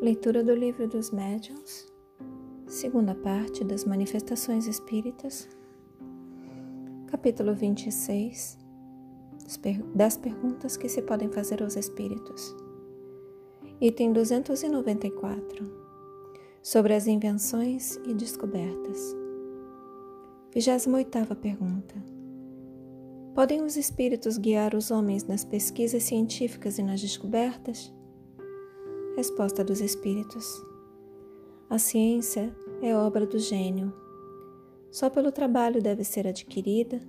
Leitura 0.00 0.44
do 0.44 0.54
Livro 0.54 0.86
dos 0.86 1.10
Médiuns, 1.10 1.92
segunda 2.68 3.16
parte 3.16 3.64
das 3.64 3.84
Manifestações 3.84 4.68
Espíritas, 4.68 5.48
capítulo 7.08 7.52
26, 7.52 8.56
das 9.96 10.16
perguntas 10.16 10.76
que 10.76 10.88
se 10.88 11.02
podem 11.02 11.28
fazer 11.28 11.64
aos 11.64 11.74
Espíritos, 11.74 12.54
item 13.80 14.12
294, 14.12 15.68
sobre 16.62 16.94
as 16.94 17.08
invenções 17.08 17.96
e 18.06 18.14
descobertas. 18.14 19.16
28 20.54 21.34
pergunta. 21.34 21.96
Podem 23.34 23.64
os 23.64 23.76
Espíritos 23.76 24.38
guiar 24.38 24.76
os 24.76 24.92
homens 24.92 25.24
nas 25.24 25.44
pesquisas 25.44 26.04
científicas 26.04 26.78
e 26.78 26.84
nas 26.84 27.00
descobertas? 27.00 27.97
Resposta 29.18 29.64
dos 29.64 29.80
Espíritos: 29.80 30.64
A 31.68 31.76
ciência 31.76 32.56
é 32.80 32.94
obra 32.94 33.26
do 33.26 33.36
gênio. 33.36 33.92
Só 34.92 35.10
pelo 35.10 35.32
trabalho 35.32 35.82
deve 35.82 36.04
ser 36.04 36.24
adquirida, 36.24 37.00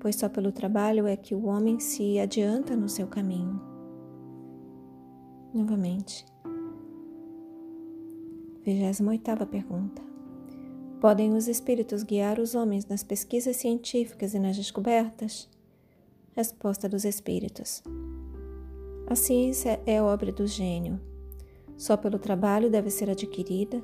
pois 0.00 0.16
só 0.16 0.30
pelo 0.30 0.50
trabalho 0.50 1.06
é 1.06 1.14
que 1.14 1.34
o 1.34 1.44
homem 1.44 1.78
se 1.78 2.18
adianta 2.18 2.74
no 2.74 2.88
seu 2.88 3.06
caminho. 3.06 3.60
Novamente. 5.52 6.24
28 8.64 9.46
pergunta. 9.46 10.00
Podem 11.02 11.34
os 11.34 11.48
espíritos 11.48 12.02
guiar 12.02 12.40
os 12.40 12.54
homens 12.54 12.86
nas 12.86 13.02
pesquisas 13.02 13.56
científicas 13.56 14.32
e 14.32 14.38
nas 14.38 14.56
descobertas? 14.56 15.50
Resposta 16.34 16.88
dos 16.88 17.04
espíritos. 17.04 17.82
A 19.06 19.14
ciência 19.14 19.78
é 19.84 20.00
obra 20.00 20.32
do 20.32 20.46
gênio. 20.46 21.11
Só 21.82 21.96
pelo 21.96 22.16
trabalho 22.16 22.70
deve 22.70 22.90
ser 22.90 23.10
adquirida, 23.10 23.82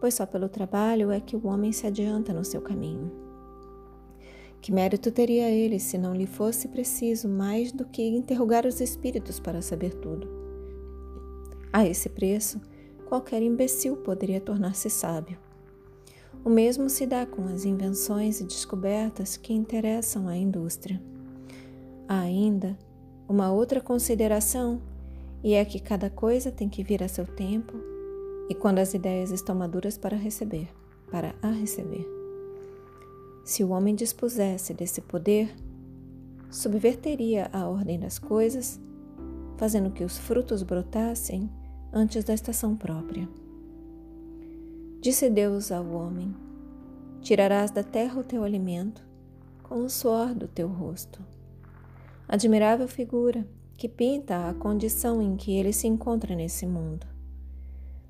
pois 0.00 0.14
só 0.14 0.24
pelo 0.24 0.48
trabalho 0.48 1.10
é 1.10 1.18
que 1.18 1.34
o 1.34 1.48
homem 1.48 1.72
se 1.72 1.84
adianta 1.84 2.32
no 2.32 2.44
seu 2.44 2.60
caminho. 2.60 3.10
Que 4.60 4.70
mérito 4.70 5.10
teria 5.10 5.50
ele 5.50 5.80
se 5.80 5.98
não 5.98 6.14
lhe 6.14 6.24
fosse 6.24 6.68
preciso 6.68 7.28
mais 7.28 7.72
do 7.72 7.84
que 7.84 8.00
interrogar 8.00 8.64
os 8.64 8.80
espíritos 8.80 9.40
para 9.40 9.60
saber 9.60 9.92
tudo? 9.94 10.28
A 11.72 11.84
esse 11.84 12.08
preço, 12.08 12.60
qualquer 13.08 13.42
imbecil 13.42 13.96
poderia 13.96 14.40
tornar-se 14.40 14.88
sábio. 14.88 15.36
O 16.44 16.48
mesmo 16.48 16.88
se 16.88 17.06
dá 17.06 17.26
com 17.26 17.48
as 17.48 17.64
invenções 17.64 18.40
e 18.40 18.44
descobertas 18.44 19.36
que 19.36 19.52
interessam 19.52 20.28
à 20.28 20.36
indústria. 20.36 21.02
Há 22.06 22.20
ainda 22.20 22.78
uma 23.28 23.50
outra 23.50 23.80
consideração 23.80 24.80
e 25.42 25.54
é 25.54 25.64
que 25.64 25.80
cada 25.80 26.08
coisa 26.08 26.52
tem 26.52 26.68
que 26.68 26.84
vir 26.84 27.02
a 27.02 27.08
seu 27.08 27.26
tempo 27.26 27.74
e 28.48 28.54
quando 28.54 28.78
as 28.78 28.94
ideias 28.94 29.30
estão 29.30 29.54
maduras 29.54 29.98
para 29.98 30.16
receber, 30.16 30.68
para 31.10 31.34
a 31.42 31.50
receber. 31.50 32.06
Se 33.44 33.64
o 33.64 33.70
homem 33.70 33.94
dispusesse 33.94 34.72
desse 34.72 35.00
poder, 35.00 35.52
subverteria 36.50 37.48
a 37.52 37.66
ordem 37.66 37.98
das 37.98 38.18
coisas, 38.18 38.80
fazendo 39.56 39.90
que 39.90 40.04
os 40.04 40.18
frutos 40.18 40.62
brotassem 40.62 41.50
antes 41.92 42.24
da 42.24 42.34
estação 42.34 42.76
própria. 42.76 43.28
Disse 45.00 45.28
Deus 45.28 45.72
ao 45.72 45.88
homem: 45.90 46.34
Tirarás 47.20 47.70
da 47.70 47.82
terra 47.82 48.20
o 48.20 48.24
teu 48.24 48.44
alimento 48.44 49.04
com 49.62 49.84
o 49.84 49.90
suor 49.90 50.34
do 50.34 50.46
teu 50.46 50.68
rosto. 50.68 51.20
Admirável 52.28 52.86
figura 52.86 53.46
que 53.76 53.88
pinta 53.88 54.48
a 54.48 54.54
condição 54.54 55.20
em 55.20 55.36
que 55.36 55.52
ele 55.56 55.72
se 55.72 55.86
encontra 55.86 56.34
nesse 56.34 56.66
mundo. 56.66 57.06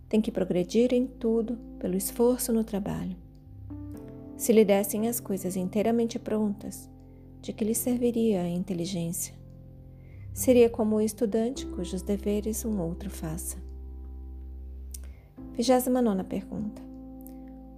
Tem 0.09 0.21
que 0.21 0.31
progredir 0.31 0.93
em 0.93 1.07
tudo 1.07 1.57
pelo 1.79 1.97
esforço 1.97 2.53
no 2.53 2.63
trabalho. 2.63 3.17
Se 4.37 4.53
lhe 4.53 4.65
dessem 4.65 5.09
as 5.09 5.21
coisas 5.21 5.57
inteiramente 5.57 6.19
prontas, 6.19 6.91
de 7.41 7.53
que 7.53 7.65
lhe 7.65 7.75
serviria 7.75 8.43
a 8.43 8.49
inteligência? 8.49 9.35
Seria 10.33 10.71
como 10.71 10.97
o 10.97 11.01
estudante 11.01 11.67
cujos 11.67 12.03
deveres 12.03 12.65
um 12.65 12.81
outro 12.81 13.11
faça. 13.11 13.57
29 15.55 16.25
pergunta. 16.25 16.83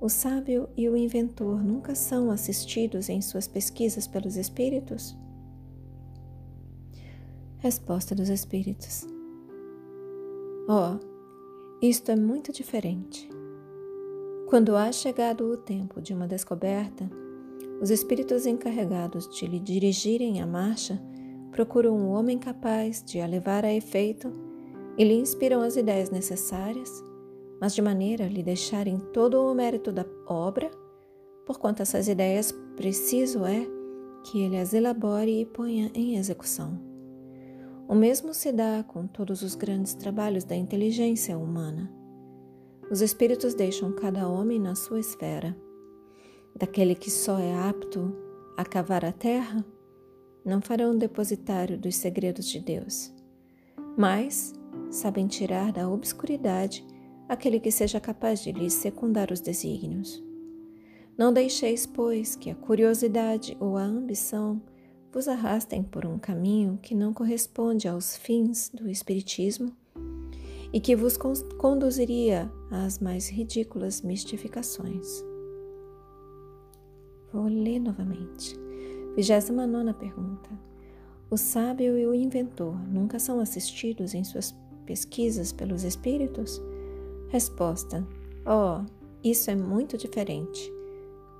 O 0.01 0.09
sábio 0.09 0.69
e 0.77 0.89
o 0.89 0.97
inventor 0.97 1.65
nunca 1.65 1.95
são 1.95 2.31
assistidos 2.31 3.09
em 3.09 3.21
suas 3.21 3.49
pesquisas 3.49 4.07
pelos 4.07 4.37
espíritos? 4.37 5.17
Resposta 7.65 8.15
dos 8.15 8.29
Espíritos: 8.29 9.07
Oh, 10.69 10.99
isto 11.81 12.11
é 12.11 12.15
muito 12.15 12.53
diferente. 12.53 13.27
Quando 14.51 14.77
há 14.77 14.93
chegado 14.93 15.51
o 15.51 15.57
tempo 15.57 16.03
de 16.03 16.13
uma 16.13 16.27
descoberta, 16.27 17.11
os 17.81 17.89
espíritos 17.89 18.45
encarregados 18.45 19.27
de 19.31 19.47
lhe 19.47 19.59
dirigirem 19.59 20.43
a 20.43 20.47
marcha 20.47 21.03
procuram 21.53 21.97
um 21.97 22.11
homem 22.11 22.39
capaz 22.39 23.03
de 23.03 23.19
a 23.19 23.27
levar 23.27 23.65
a 23.65 23.73
efeito 23.73 24.31
e 24.99 25.03
lhe 25.03 25.15
inspiram 25.15 25.63
as 25.63 25.75
ideias 25.75 26.11
necessárias, 26.11 27.03
mas 27.59 27.75
de 27.75 27.81
maneira 27.81 28.27
a 28.27 28.29
lhe 28.29 28.43
deixarem 28.43 28.99
todo 29.11 29.43
o 29.43 29.55
mérito 29.55 29.91
da 29.91 30.05
obra, 30.27 30.71
porquanto 31.47 31.81
essas 31.81 32.09
ideias 32.09 32.53
preciso 32.77 33.43
é 33.47 33.67
que 34.23 34.43
ele 34.43 34.59
as 34.59 34.75
elabore 34.75 35.41
e 35.41 35.47
ponha 35.47 35.91
em 35.95 36.19
execução. 36.19 36.94
O 37.89 37.95
mesmo 37.95 38.33
se 38.33 38.51
dá 38.51 38.83
com 38.83 39.07
todos 39.07 39.43
os 39.43 39.55
grandes 39.55 39.95
trabalhos 39.95 40.45
da 40.45 40.57
inteligência 40.57 41.37
humana. 41.37 41.93
Os 42.91 43.01
espíritos 43.01 43.55
deixam 43.55 43.93
cada 43.93 44.29
homem 44.29 44.59
na 44.59 44.75
sua 44.75 45.01
esfera. 45.01 45.57
Daquele 46.57 46.95
que 46.95 47.11
só 47.11 47.39
é 47.39 47.55
apto 47.55 48.17
a 48.57 48.65
cavar 48.65 49.05
a 49.05 49.13
terra, 49.13 49.65
não 50.45 50.61
farão 50.61 50.97
depositário 50.97 51.79
dos 51.79 51.97
segredos 51.97 52.47
de 52.49 52.61
Deus, 52.61 53.13
mas 53.97 54.53
sabem 54.91 55.27
tirar 55.27 55.73
da 55.73 55.89
obscuridade 55.89 56.87
aquele 57.29 57.59
que 57.59 57.71
seja 57.71 57.99
capaz 57.99 58.41
de 58.43 58.53
lhes 58.53 58.75
secundar 58.75 59.33
os 59.33 59.41
desígnios. 59.41 60.23
Não 61.17 61.33
deixeis, 61.33 61.87
pois, 61.87 62.35
que 62.35 62.51
a 62.51 62.55
curiosidade 62.55 63.57
ou 63.61 63.77
a 63.77 63.83
ambição 63.83 64.61
vos 65.15 65.29
arrastem 65.29 65.81
por 65.81 66.05
um 66.05 66.19
caminho 66.19 66.77
que 66.83 66.93
não 66.93 67.15
corresponde 67.15 67.87
aos 67.87 68.17
fins 68.17 68.69
do 68.75 68.91
Espiritismo 68.91 69.73
e 70.73 70.81
que 70.81 70.97
vos 70.97 71.17
conduziria 71.57 72.51
às 72.69 72.99
mais 72.99 73.29
ridículas 73.29 74.03
mistificações. 74.03 75.25
Vou 77.33 77.47
ler 77.47 77.79
novamente. 77.79 78.59
29 79.17 79.93
pergunta. 79.95 80.51
O 81.31 81.37
sábio 81.37 81.97
e 81.97 82.05
o 82.07 82.13
inventor 82.13 82.77
nunca 82.89 83.21
são 83.21 83.39
assistidos 83.39 84.15
em 84.15 84.25
suas 84.25 84.53
pesquisas 84.85 85.53
pelos 85.53 85.85
espíritos? 85.85 86.61
Resposta: 87.29 88.05
Oh, 88.45 88.85
isso 89.23 89.49
é 89.49 89.55
muito 89.55 89.97
diferente. 89.97 90.74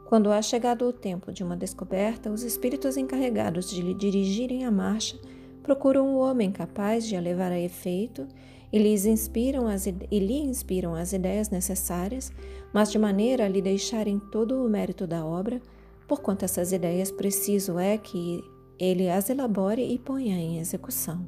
Quando 0.07 0.31
há 0.31 0.43
chegado 0.43 0.87
o 0.87 0.93
tempo 0.93 1.33
de 1.33 1.43
uma 1.43 1.57
descoberta, 1.57 2.31
os 2.31 2.43
espíritos 2.43 2.97
encarregados 2.97 3.71
de 3.71 3.81
lhe 3.81 3.95
dirigirem 3.95 4.65
a 4.65 4.71
marcha 4.71 5.19
procuram 5.63 6.15
o 6.15 6.19
homem 6.19 6.53
capaz 6.53 7.07
de 7.07 7.17
a 7.17 7.21
levar 7.21 7.51
a 7.51 7.59
efeito 7.59 8.29
e, 8.71 8.79
lhes 8.79 9.07
inspiram 9.07 9.67
as, 9.67 9.87
e 9.87 9.93
lhe 10.11 10.39
inspiram 10.39 10.95
as 10.95 11.13
ideias 11.13 11.49
necessárias, 11.49 12.31
mas 12.73 12.93
de 12.93 12.99
maneira 12.99 13.47
a 13.47 13.49
lhe 13.49 13.63
deixarem 13.63 14.19
todo 14.19 14.63
o 14.63 14.69
mérito 14.69 15.07
da 15.07 15.25
obra, 15.25 15.61
porquanto 16.07 16.45
essas 16.45 16.71
ideias 16.71 17.11
preciso 17.11 17.79
é 17.79 17.97
que 17.97 18.43
ele 18.79 19.09
as 19.09 19.31
elabore 19.31 19.83
e 19.83 19.99
ponha 19.99 20.37
em 20.37 20.59
execução. 20.59 21.27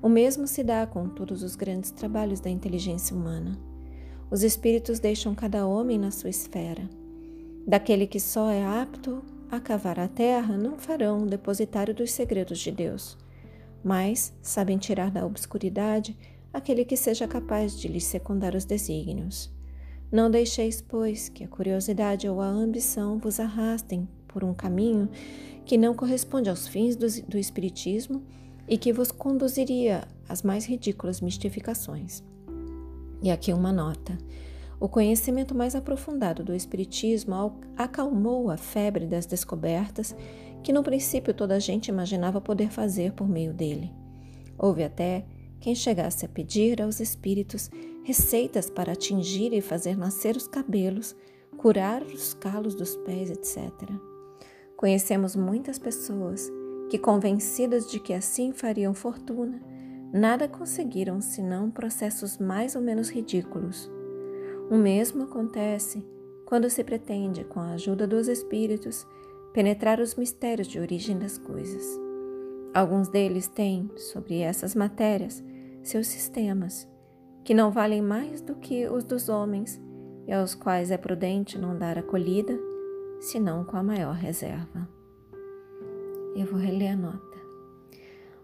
O 0.00 0.08
mesmo 0.08 0.46
se 0.46 0.62
dá 0.62 0.86
com 0.86 1.08
todos 1.08 1.42
os 1.42 1.56
grandes 1.56 1.90
trabalhos 1.90 2.40
da 2.40 2.48
inteligência 2.48 3.14
humana. 3.14 3.58
Os 4.30 4.42
espíritos 4.42 4.98
deixam 4.98 5.34
cada 5.34 5.66
homem 5.66 5.98
na 5.98 6.10
sua 6.10 6.30
esfera. 6.30 6.88
Daquele 7.66 8.06
que 8.06 8.20
só 8.20 8.48
é 8.48 8.64
apto 8.64 9.24
a 9.50 9.58
cavar 9.58 9.98
a 9.98 10.06
terra, 10.06 10.56
não 10.56 10.78
farão 10.78 11.26
depositário 11.26 11.92
dos 11.92 12.12
segredos 12.12 12.60
de 12.60 12.70
Deus, 12.70 13.18
mas 13.82 14.32
sabem 14.40 14.78
tirar 14.78 15.10
da 15.10 15.26
obscuridade 15.26 16.16
aquele 16.52 16.84
que 16.84 16.96
seja 16.96 17.26
capaz 17.26 17.78
de 17.78 17.88
lhes 17.88 18.04
secundar 18.04 18.54
os 18.54 18.64
desígnios. 18.64 19.52
Não 20.12 20.30
deixeis, 20.30 20.80
pois, 20.80 21.28
que 21.28 21.42
a 21.42 21.48
curiosidade 21.48 22.28
ou 22.28 22.40
a 22.40 22.46
ambição 22.46 23.18
vos 23.18 23.40
arrastem 23.40 24.08
por 24.28 24.44
um 24.44 24.54
caminho 24.54 25.08
que 25.64 25.76
não 25.76 25.94
corresponde 25.94 26.48
aos 26.48 26.68
fins 26.68 26.94
do, 26.94 27.06
do 27.28 27.36
Espiritismo 27.36 28.22
e 28.68 28.78
que 28.78 28.92
vos 28.92 29.10
conduziria 29.10 30.06
às 30.28 30.42
mais 30.42 30.64
ridículas 30.64 31.20
mistificações. 31.20 32.22
E 33.20 33.30
aqui 33.30 33.52
uma 33.52 33.72
nota. 33.72 34.16
O 34.78 34.88
conhecimento 34.88 35.54
mais 35.54 35.74
aprofundado 35.74 36.44
do 36.44 36.54
Espiritismo 36.54 37.58
acalmou 37.76 38.50
a 38.50 38.56
febre 38.56 39.06
das 39.06 39.24
descobertas 39.24 40.14
que 40.62 40.72
no 40.72 40.82
princípio 40.82 41.32
toda 41.32 41.54
a 41.54 41.58
gente 41.58 41.88
imaginava 41.88 42.40
poder 42.40 42.70
fazer 42.70 43.12
por 43.12 43.26
meio 43.26 43.54
dele. 43.54 43.90
Houve 44.58 44.84
até 44.84 45.24
quem 45.60 45.74
chegasse 45.74 46.26
a 46.26 46.28
pedir 46.28 46.82
aos 46.82 47.00
espíritos 47.00 47.70
receitas 48.04 48.68
para 48.68 48.92
atingir 48.92 49.52
e 49.52 49.60
fazer 49.60 49.96
nascer 49.96 50.36
os 50.36 50.46
cabelos, 50.46 51.16
curar 51.56 52.02
os 52.02 52.34
calos 52.34 52.74
dos 52.74 52.96
pés, 52.96 53.30
etc. 53.30 53.72
Conhecemos 54.76 55.34
muitas 55.34 55.78
pessoas 55.78 56.50
que, 56.90 56.98
convencidas 56.98 57.90
de 57.90 57.98
que 57.98 58.12
assim 58.12 58.52
fariam 58.52 58.92
fortuna, 58.92 59.60
nada 60.12 60.46
conseguiram 60.46 61.20
senão 61.20 61.70
processos 61.70 62.36
mais 62.38 62.76
ou 62.76 62.82
menos 62.82 63.08
ridículos. 63.08 63.90
O 64.70 64.76
mesmo 64.76 65.24
acontece 65.24 66.04
quando 66.44 66.68
se 66.68 66.82
pretende, 66.82 67.44
com 67.44 67.60
a 67.60 67.72
ajuda 67.72 68.06
dos 68.06 68.28
espíritos, 68.28 69.06
penetrar 69.52 70.00
os 70.00 70.14
mistérios 70.14 70.66
de 70.66 70.78
origem 70.78 71.18
das 71.18 71.38
coisas. 71.38 71.84
Alguns 72.74 73.08
deles 73.08 73.48
têm, 73.48 73.90
sobre 73.96 74.40
essas 74.40 74.74
matérias, 74.74 75.42
seus 75.82 76.06
sistemas 76.08 76.88
que 77.46 77.54
não 77.54 77.70
valem 77.70 78.02
mais 78.02 78.40
do 78.40 78.56
que 78.56 78.88
os 78.88 79.04
dos 79.04 79.28
homens 79.28 79.80
e 80.26 80.32
aos 80.32 80.52
quais 80.52 80.90
é 80.90 80.98
prudente 80.98 81.56
não 81.56 81.78
dar 81.78 81.96
acolhida, 81.96 82.58
senão 83.20 83.64
com 83.64 83.76
a 83.76 83.84
maior 83.84 84.16
reserva. 84.16 84.88
Eu 86.34 86.44
vou 86.46 86.58
reler 86.58 86.92
a 86.92 86.96
nota. 86.96 87.38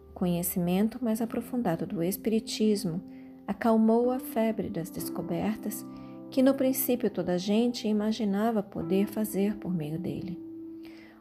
O 0.09 0.13
conhecimento 0.15 1.03
mais 1.03 1.21
aprofundado 1.21 1.85
do 1.85 2.01
Espiritismo 2.01 3.03
acalmou 3.45 4.13
a 4.13 4.21
febre 4.21 4.71
das 4.71 4.89
descobertas 4.89 5.85
que 6.33 6.43
no 6.43 6.55
princípio 6.55 7.11
toda 7.11 7.35
a 7.35 7.39
gente 7.39 7.87
imaginava 7.87 8.63
poder 8.63 9.07
fazer 9.07 9.55
por 9.59 9.73
meio 9.73 9.99
dele. 9.99 10.41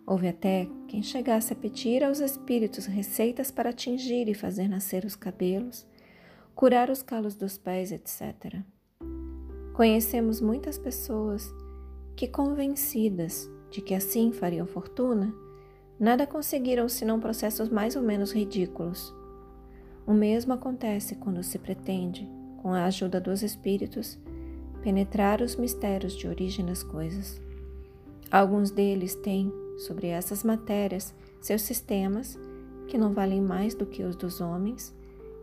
Houve 0.08 0.30
até 0.30 0.70
quem 0.88 1.04
chegasse 1.04 1.52
a 1.52 1.56
pedir 1.56 2.02
aos 2.02 2.22
espíritos 2.22 2.86
receitas 2.86 3.52
para 3.52 3.72
atingir 3.72 4.30
e 4.30 4.34
fazer 4.34 4.70
nascer 4.70 5.04
os 5.04 5.14
cabelos, 5.14 5.86
curar 6.56 6.90
os 6.90 7.04
calos 7.04 7.36
dos 7.36 7.58
pés, 7.58 7.92
etc. 7.92 8.62
Conhecemos 9.74 10.40
muitas 10.40 10.78
pessoas 10.78 11.54
que, 12.16 12.26
convencidas 12.26 13.50
de 13.70 13.82
que 13.82 13.94
assim 13.94 14.32
fariam 14.32 14.66
fortuna, 14.66 15.36
nada 16.00 16.26
conseguiram 16.26 16.88
senão 16.88 17.20
processos 17.20 17.68
mais 17.68 17.98
ou 17.98 18.02
menos 18.02 18.32
ridículos. 18.32 19.14
O 20.08 20.14
mesmo 20.14 20.54
acontece 20.54 21.16
quando 21.16 21.44
se 21.44 21.60
pretende, 21.60 22.30
com 22.62 22.74
a 22.74 22.86
ajuda 22.86 23.20
dos 23.20 23.44
espíritos, 23.44 24.18
penetrar 24.82 25.42
os 25.42 25.56
mistérios 25.56 26.14
de 26.14 26.28
origem 26.28 26.66
das 26.66 26.84
coisas. 26.84 27.40
Alguns 28.32 28.72
deles 28.72 29.16
têm, 29.16 29.52
sobre 29.78 30.08
essas 30.08 30.44
matérias, 30.44 31.14
seus 31.40 31.62
sistemas, 31.62 32.38
que 32.88 32.98
não 32.98 33.14
valem 33.14 33.42
mais 33.42 33.74
do 33.74 33.86
que 33.86 34.04
os 34.04 34.16
dos 34.16 34.42
homens, 34.42 34.94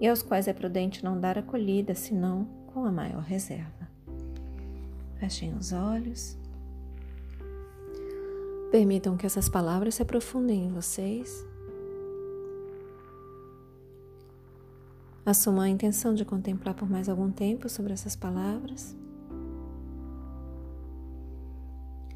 e 0.01 0.07
aos 0.07 0.23
quais 0.23 0.47
é 0.47 0.53
prudente 0.53 1.05
não 1.05 1.19
dar 1.19 1.39
acolhida, 1.39 1.95
senão 1.95 2.45
com 2.73 2.85
a 2.85 2.93
maior 2.93 3.23
reserva. 3.23 3.89
Fechem 5.19 5.55
os 5.55 5.73
olhos. 5.73 6.39
Permitam 8.71 9.17
que 9.17 9.27
essas 9.27 9.49
palavras 9.49 9.97
se 9.97 10.03
aprofundem 10.03 10.67
em 10.67 10.73
vocês. 10.73 11.45
Assumam 15.27 15.63
a 15.63 15.69
intenção 15.69 16.15
de 16.15 16.25
contemplar 16.25 16.75
por 16.75 16.89
mais 16.89 17.09
algum 17.09 17.31
tempo 17.31 17.69
sobre 17.69 17.93
essas 17.93 18.15
palavras. 18.15 18.97